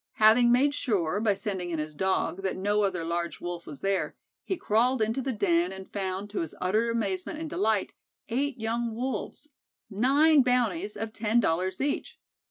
Having 0.13 0.51
made 0.51 0.73
sure, 0.73 1.19
by 1.21 1.35
sending 1.35 1.69
in 1.69 1.77
his 1.77 1.93
Dog, 1.93 2.41
that 2.41 2.57
no 2.57 2.81
other 2.81 3.05
large 3.05 3.39
Wolf 3.39 3.67
was 3.67 3.81
there, 3.81 4.15
he 4.43 4.57
crawled 4.57 4.99
into 4.99 5.21
the 5.21 5.31
den, 5.31 5.71
and 5.71 5.87
found, 5.87 6.27
to 6.31 6.39
his 6.39 6.55
utter 6.59 6.89
amazement 6.89 7.37
and 7.37 7.47
delight, 7.51 7.93
eight 8.27 8.57
young 8.59 8.95
Wolves 8.95 9.47
nine 9.91 10.41
bounties 10.41 10.97
of 10.97 11.13
ten 11.13 11.39
dollars 11.39 11.79
each. 11.79 12.17